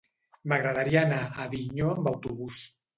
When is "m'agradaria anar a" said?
0.53-1.47